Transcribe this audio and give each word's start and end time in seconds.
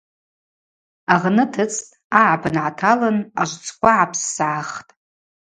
Агъны 1.13 1.45
тыцӏтӏ, 1.53 1.91
агӏапын 2.19 2.55
гӏаталын– 2.63 3.17
ажвцӏква 3.41 3.91
гӏапссгӏахтӏ. 3.97 4.91